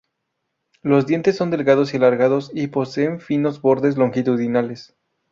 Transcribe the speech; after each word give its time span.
Los 0.81 1.05
dientes 1.05 1.35
son 1.35 1.51
delgados 1.51 1.93
y 1.93 1.97
alargados 1.97 2.49
y 2.55 2.65
poseen 2.65 3.19
finos 3.21 3.61
bordes 3.61 3.97
longitudinales. 3.97 4.95